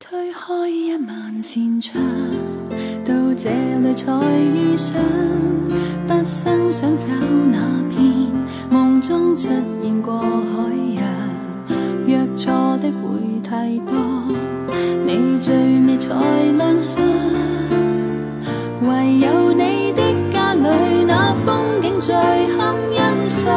[0.00, 2.00] 推开一万扇窗，
[3.04, 3.50] 到这
[3.80, 4.12] 里才
[4.54, 4.94] 遇上，
[6.06, 7.08] 不生想找
[7.50, 7.58] 那
[7.90, 8.32] 片
[8.70, 9.48] 梦中出
[9.82, 11.04] 现过海洋，
[12.06, 13.92] 约错的会太多，
[15.04, 16.14] 你最美才
[16.56, 17.02] 亮相，
[18.82, 22.14] 唯有你的家里那风景最
[22.56, 23.52] 堪欣赏，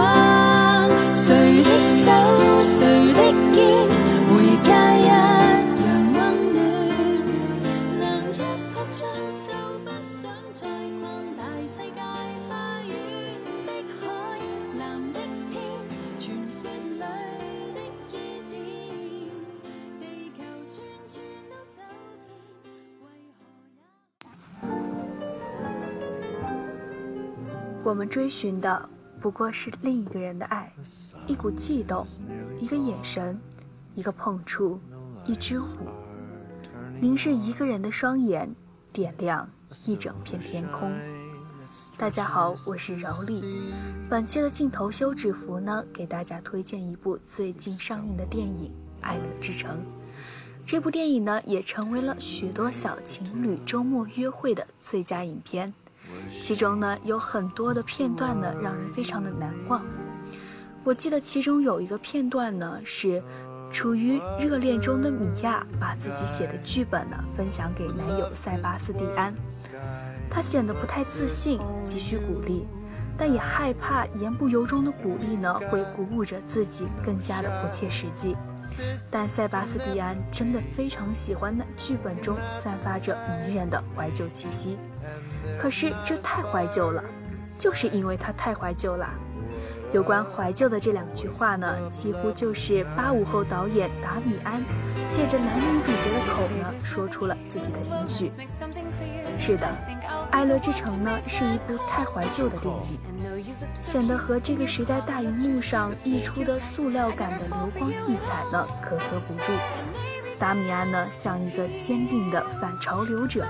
[28.11, 28.89] 追寻的
[29.21, 30.69] 不过是另一个人的爱，
[31.27, 32.05] 一股悸动，
[32.59, 33.39] 一个眼神，
[33.95, 34.77] 一个碰触，
[35.25, 35.65] 一支舞，
[36.99, 38.53] 凝视一个人的双眼，
[38.91, 39.49] 点亮
[39.85, 40.91] 一整片天空。
[41.95, 43.41] 大家好，我是饶丽。
[44.09, 48.65] 本期的镜头休止符呢，给大家推荐一部最近上映的电影
[48.99, 49.77] 《爱乐之城》。
[50.65, 55.73] 这部电影呢，也成为了许多小情侣周末约会的最佳影片。
[56.41, 59.81] 其中呢，有很多的片段呢，让人非常的难忘。
[60.83, 63.21] 我记得其中有一个片段呢，是
[63.71, 69.33] 处于热恋中的米娅把自己写的剧本呢分享给男友塞巴斯蒂安。
[70.29, 72.65] 他显得不太自信，急需鼓励，
[73.17, 78.35] 但也害怕言不由衷的鼓励呢会鼓舞着自己更加的不切实际。
[79.09, 84.77] 但塞巴斯蒂安真的非常喜欢那剧本中散发着迷人的怀旧气息。
[85.59, 87.03] 可是这太怀旧了，
[87.59, 89.09] 就是因为它太怀旧了。
[89.93, 94.63] 有关怀旧的这两句话呢，几乎就是八五后导演达米安
[95.11, 98.31] 借着男女主角的口呢，说出了自己的心绪。
[99.37, 99.67] 是的，
[100.31, 102.97] 《爱乐之城》呢是一部太怀旧的电影，
[103.75, 109.57] 显得和这个时代大荧幕上溢出的塑料感的流光溢彩呢格格不入。
[110.39, 113.45] 达米安呢像一个坚定的反潮流者。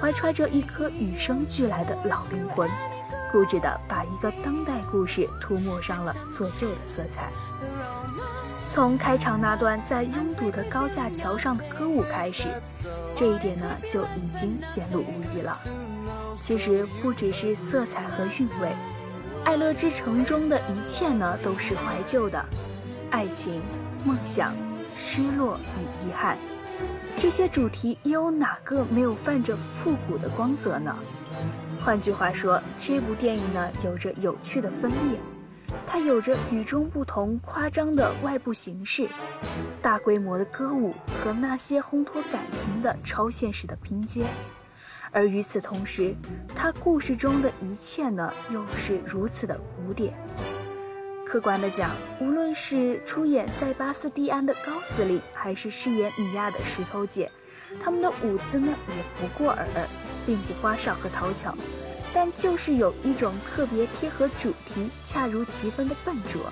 [0.00, 2.70] 怀揣着一颗与生俱来的老灵魂，
[3.32, 7.32] 固执地把一个当代故事涂抹上了做旧的色彩。
[8.70, 12.46] 从开场那段在拥堵的高架桥上的歌舞开始，
[13.12, 15.58] 这一点呢就已经显露无遗了。
[16.40, 18.68] 其实不只是色彩和韵味，
[19.48, 22.44] 《爱乐之城》中的一切呢都是怀旧的，
[23.10, 23.62] 爱情、
[24.04, 24.54] 梦想、
[24.94, 26.36] 失落与遗憾。
[27.18, 30.94] 这些主题又有哪个没有泛着复古的光泽呢？
[31.82, 35.18] 换句话说，这部电影呢有着有趣的分裂，
[35.86, 39.08] 它有着与众不同、夸张的外部形式，
[39.80, 40.92] 大规模的歌舞
[41.24, 44.26] 和那些烘托感情的超现实的拼接，
[45.10, 46.14] 而与此同时，
[46.54, 50.14] 他故事中的一切呢又是如此的古典。
[51.26, 57.30] 客观的讲，无论是出演塞巴斯蒂安的高司令，还是饰演米娅的石头姐，
[57.82, 59.66] 他们的舞姿呢也不过尔，
[60.24, 61.54] 并不花哨和讨巧，
[62.14, 66.50] 但就是有一种特别贴合主题、恰如其分的笨拙。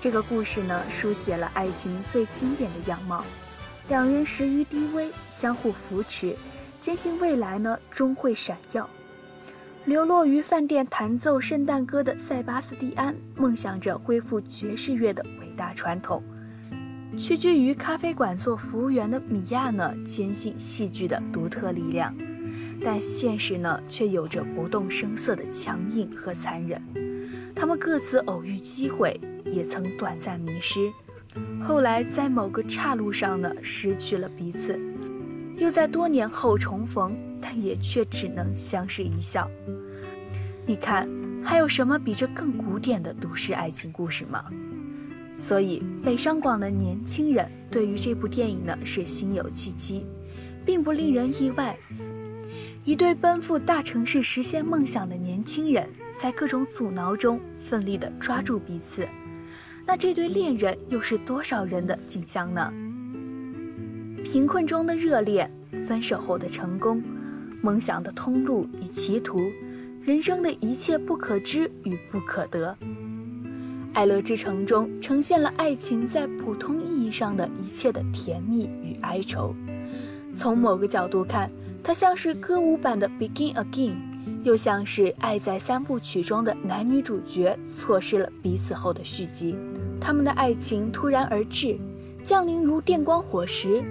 [0.00, 3.22] 这个故事呢，书写了爱情最经典的样貌，
[3.88, 6.34] 两人时于低微，相互扶持，
[6.80, 8.88] 坚信未来呢终会闪耀。
[9.84, 16.22] 流落于饭店弹奏圣诞歌的塞巴斯蒂安，梦想着恢复爵士乐的伟大传统；
[17.18, 22.14] 屈居于咖啡馆做服务员的米娅呢，坚信戏剧的独特力量。
[22.82, 26.80] 但现实呢，却有着不动声色的强硬和残忍。
[27.54, 30.90] 他们各自偶遇机会，也曾短暂迷失，
[31.62, 34.78] 后来在某个岔路上呢，失去了彼此，
[35.60, 37.16] 又在多年后重逢。
[37.42, 39.50] 但也却只能相视一笑。
[40.66, 41.08] 你看，
[41.42, 44.44] 还有什么比这更古典的都市爱情故事吗？
[45.38, 50.04] 所以，北上广的年轻人对于这部电影呢是心有戚戚，
[50.66, 51.74] 并不令人意外。
[52.84, 59.08] 一对奔赴大城市实现梦想的年轻人，在各种阻挠中奋力地抓住彼此。
[59.86, 62.70] 那这对恋人又是多少人的景象呢？
[64.22, 65.50] 贫困中的热恋，
[65.86, 67.02] 分手后的成功。
[67.62, 69.38] 梦想的通路与歧途，
[70.02, 72.74] 人生的一切不可知与不可得。
[73.92, 79.54] 爱乐之城中呈现了爱情在普通意义上的一切的甜蜜与哀愁。
[80.34, 81.50] 从某个角度看，
[81.82, 83.90] 它像是歌舞版的《Begin Again》，
[84.42, 89.54] 又像是《爱在三部曲》中的男女主角错失了彼此后的续集。
[90.00, 91.76] 他们的爱情突然而至，
[92.22, 93.82] 降临如电光火石。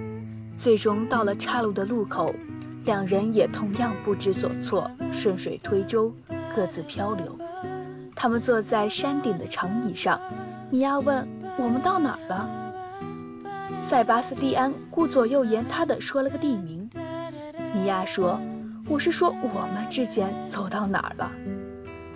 [0.60, 2.36] 最终到了岔路的路口，
[2.84, 6.14] 两人也同样不知所措，顺水推舟，
[6.54, 7.40] 各自漂流。
[8.14, 10.20] 他们坐在山顶的长椅上，
[10.70, 11.26] 米娅问
[11.58, 12.50] ：“我们到哪儿了？”
[13.82, 16.90] 塞巴斯蒂安顾左右言他的说了个地名。
[17.74, 18.38] 米娅说
[18.86, 21.32] ：“我是说我们之间走到哪儿了？”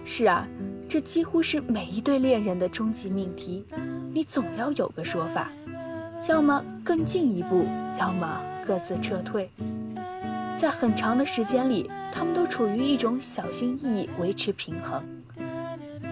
[0.04, 0.46] 是啊，
[0.90, 3.66] 这几乎是每一对恋人的终极命题。
[4.14, 5.48] 你总要有个说法，
[6.28, 7.66] 要么更进一步，
[8.00, 9.50] 要么各自撤退。
[10.58, 15.04] 在很长的时间里，他们都处于一种小心翼翼维持平衡，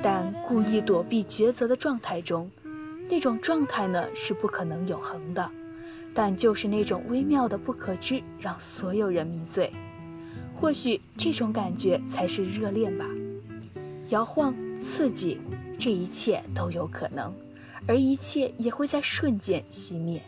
[0.04, 2.52] 但故意躲避抉择的状态中。
[3.10, 5.50] 那种状态呢是不可能永恒的，
[6.14, 9.72] 但就是那种微妙的不可知，让所有人迷醉。
[10.56, 13.06] 或许这种感觉才是热恋吧，
[14.10, 15.40] 摇晃、刺激，
[15.80, 17.34] 这一切都有可能，
[17.91, 20.23] 而一切也会在瞬间熄灭。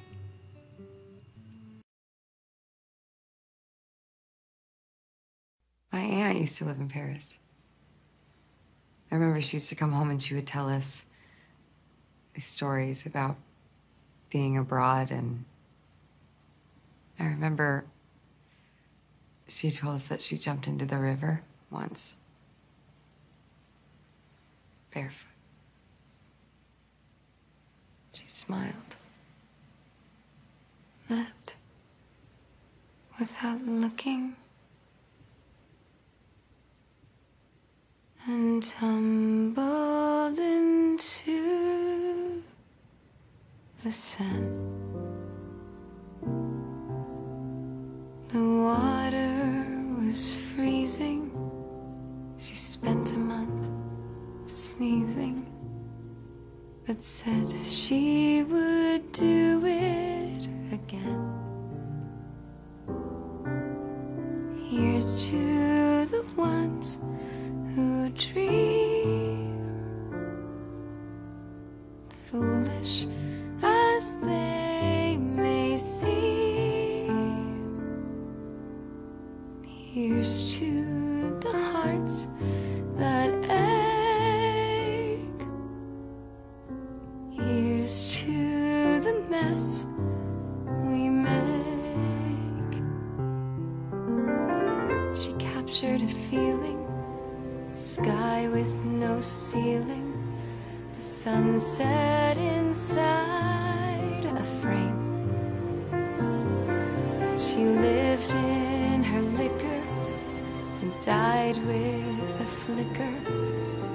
[5.91, 7.35] My aunt used to live in Paris.
[9.11, 11.09] I remember she used to come home and she would tell us.
[12.39, 13.35] these stories about
[14.31, 15.45] being abroad and
[17.19, 17.85] I remember
[19.49, 22.15] she told us that she jumped into the river once.
[24.95, 25.31] Barefoot.
[28.13, 28.95] She smiled.
[31.10, 31.56] Left.
[33.19, 34.36] Without looking.
[38.25, 42.42] And tumbled into
[43.83, 45.03] the sun.
[56.86, 61.30] But said she would do it again.
[64.70, 65.62] Here's to
[96.04, 96.86] a feeling,
[97.74, 100.12] sky with no ceiling,
[100.94, 105.00] the sunset inside a frame.
[107.38, 109.82] She lived in her liquor
[110.82, 113.16] and died with a flicker.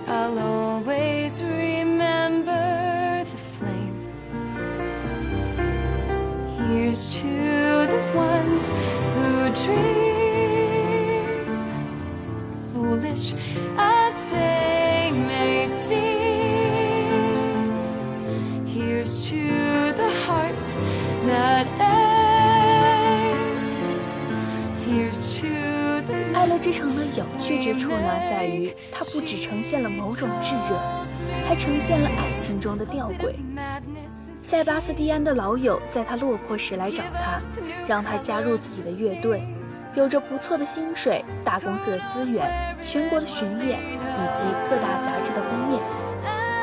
[0.06, 3.98] I'll always remember the flame.
[6.56, 8.37] Here's to the ones
[29.68, 30.80] 现了某种炙热，
[31.46, 33.34] 还呈现了爱情中的吊诡。
[34.42, 37.38] 塞巴斯蒂安的老友在他落魄时来找他，
[37.86, 39.42] 让他加入自己的乐队，
[39.94, 45.82] 有着不错的薪水、大公司的资源、全国的巡演以及各大杂志的封面。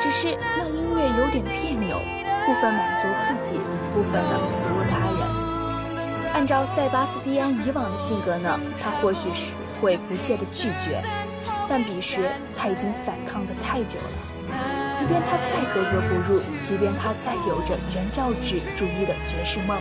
[0.02, 2.00] 只是那音乐有点别扭，
[2.48, 3.60] 部分满足自己，
[3.94, 6.34] 部分呢服务他人。
[6.34, 11.04] 按照塞巴斯蒂安以往的性格呢，他或许是会不屑地拒绝，
[11.68, 14.96] 但彼时他已经反抗的太久了。
[14.96, 19.78] 即便他再格格不入，即便他再有着原教旨主义的爵士梦，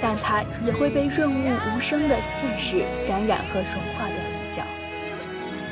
[0.00, 4.62] 但他也会被润物无声的现实感染和融化掉一角。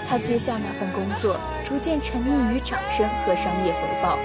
[0.06, 4.18] 他接下那份工作，逐渐沉溺于掌声和商业回报。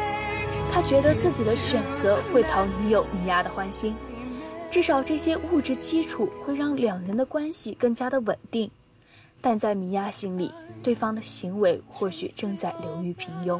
[0.72, 3.96] 他觉得自己的选择会讨女友米娅的欢心，
[4.70, 8.70] 至少这些物质基础会让两人的关系更加的稳定。
[9.42, 10.52] 但在米娅心里，
[10.84, 13.60] 对方的行为或许正在流于平庸。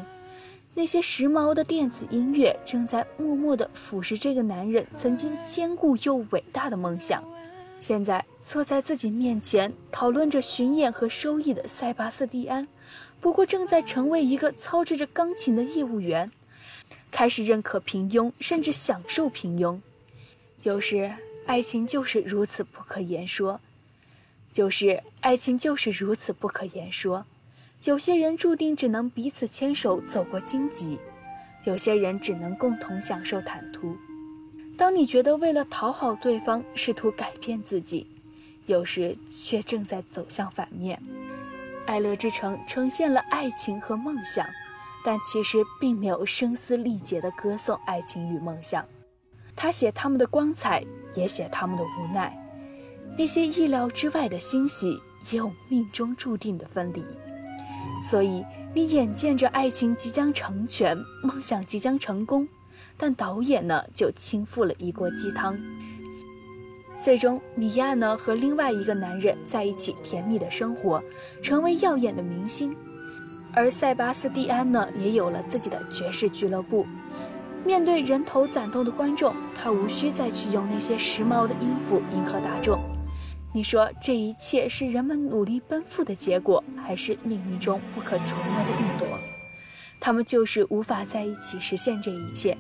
[0.74, 7.24] 那些时髦的电子音乐正在默默地腐蚀这个男人曾经坚固又伟大的梦想。
[7.80, 12.68] 现在坐在自己面前讨论着巡演和收益的塞巴斯蒂安，
[13.22, 16.32] 不过正在成为一个操持着钢琴的业务员，
[17.12, 19.80] 开始认可平庸，甚至享受平庸。
[20.64, 21.14] 有时，
[21.46, 23.60] 爱情就是如此不可言说；
[24.56, 27.26] 有时，爱情就是如此不可言说。
[27.84, 30.98] 有些人注定只能彼此牵手走过荆棘，
[31.66, 33.98] 有些人只能共同享受坦途。
[34.78, 38.08] 当你觉得为了讨好对方试图改变自己，
[38.66, 40.98] 有时却正在走向反面。
[41.86, 44.48] 《爱乐之城》呈现了爱情和梦想，
[45.04, 48.86] 但其实并没有声嘶力竭地歌颂爱情与梦想。
[49.54, 50.82] 他写他们的光彩，
[51.14, 52.42] 也写他们的无奈。
[53.18, 57.04] 那些意料之外的欣喜，也有命中注定的分离。
[58.02, 58.44] 所以，
[58.74, 62.48] 你眼见着爱情即将成全，梦想即将成功。
[62.98, 65.58] 但导演呢，就倾覆了一锅鸡汤。
[66.98, 71.02] 最终，米娅呢和另外一个男人在一起甜蜜的生活，
[71.42, 72.76] 成为耀眼的明星。
[73.54, 76.86] 而塞巴斯蒂安呢，也有了自己的爵士俱乐部。
[77.66, 82.80] 面对人头攒动的观众，他无需再去用那些时髦的音符迎合大众。
[83.56, 89.18] 你说这一切是人们努力奔赴的结果，还是命运中不可琢磨的定夺？
[89.98, 92.58] 他们就是无法在一起实现这一切。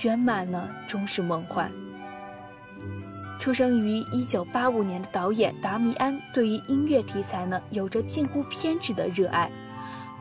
[0.00, 1.70] 圆满呢，终是梦幻。
[3.38, 9.52] 出生于一九八五年的导演达米安，对于音乐题材呢，有着近乎偏执的热爱。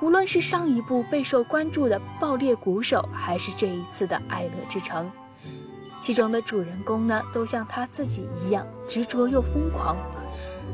[0.01, 5.06] 无论是上一部备受关注的《爆裂鼓手》，还是这一次的《爱乐之城》，
[6.01, 9.96] 其中的主人公呢，都像他自己一样执着又疯狂。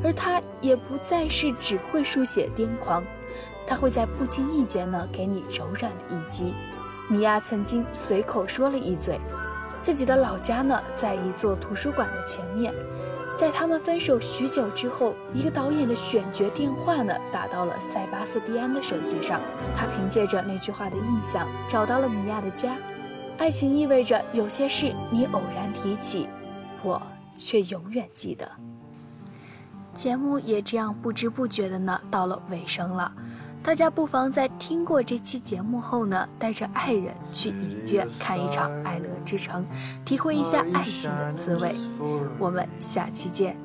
[0.02, 3.04] 而他也不再是只会书写癫狂，
[3.66, 6.54] 他会在不经意间呢，给你柔软的一击。
[7.10, 9.20] 米娅曾经随口说了一嘴，
[9.82, 12.72] 自己的老家呢在一座图书馆的前面。
[13.36, 19.40] 在他们分手许久之后，一个导演的选角电话呢打到了塞巴斯蒂安的手机上。
[19.76, 22.76] 他凭借着那句话的印象找到了米娅的家。
[23.38, 26.28] 爱情意味着有些事你偶然提起，
[26.82, 27.00] 我
[27.36, 28.50] 却永远记得。
[29.94, 33.10] 节目也这样不知不觉的呢到了尾声了。
[33.62, 39.64] 大家不妨在听过这期节目后呢，带着爱人去影院看一场《爱乐之城》，
[40.04, 41.74] 体会一下爱情的滋味。
[42.38, 43.56] 我们下期见。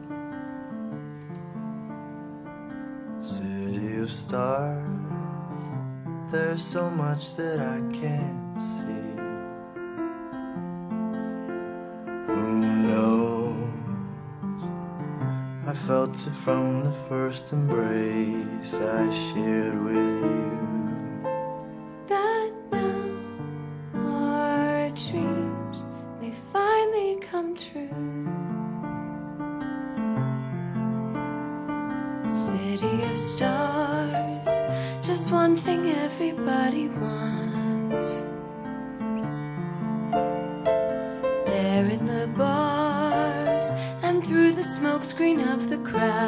[6.36, 6.94] I felt
[16.22, 21.24] from the first embrace I shared with you.
[22.08, 23.02] That now
[23.96, 25.84] our dreams
[26.22, 27.90] may finally come true.
[32.28, 34.48] City of stars,
[35.06, 37.53] just one thing everybody wants.
[45.14, 46.23] screen of the crowd.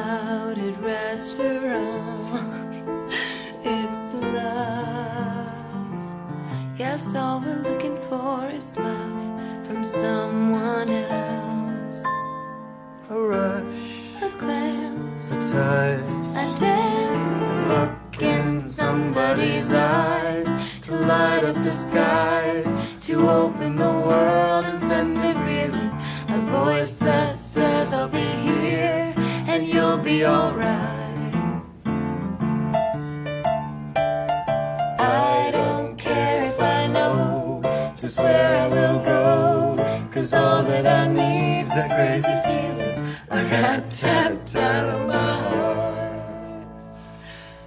[38.18, 44.56] Where I will go, cause all that I need's this crazy feeling I got tapped
[44.56, 46.68] out of my heart.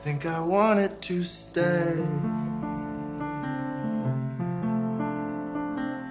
[0.02, 2.04] Think I want it to stay.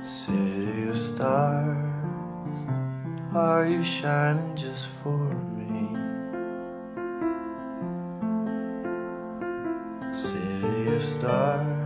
[0.05, 1.83] City of stars.
[3.33, 5.95] Are you shining just for me?
[10.13, 11.76] City of stars.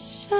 [0.00, 0.39] wish